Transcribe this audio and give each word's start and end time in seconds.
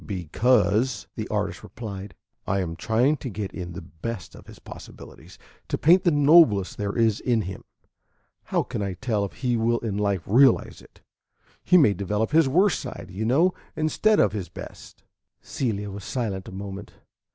"Because," 0.03 1.05
the 1.15 1.27
artist 1.27 1.61
replied, 1.61 2.15
"I 2.47 2.59
am 2.59 2.75
trying 2.75 3.17
to 3.17 3.29
get 3.29 3.51
in 3.53 3.73
the 3.73 3.83
best 3.83 4.33
of 4.33 4.47
his 4.47 4.57
possibilities; 4.57 5.37
to 5.67 5.77
paint 5.77 6.05
the 6.05 6.09
noblest 6.09 6.79
there 6.79 6.97
is 6.97 7.19
in 7.19 7.41
him. 7.41 7.63
How 8.45 8.63
can 8.63 8.81
I 8.81 8.93
tell 8.95 9.23
if 9.25 9.31
he 9.33 9.55
will 9.55 9.77
in 9.81 9.97
life 9.99 10.23
realize 10.25 10.81
it? 10.81 11.01
He 11.63 11.77
may 11.77 11.93
develop 11.93 12.31
his 12.31 12.49
worst 12.49 12.79
side, 12.79 13.11
you 13.11 13.25
know, 13.25 13.53
instead 13.75 14.19
of 14.19 14.31
his 14.31 14.49
best." 14.49 15.03
Celia 15.39 15.91
was 15.91 16.03
silent 16.03 16.47
a 16.47 16.51
moment. 16.51 16.93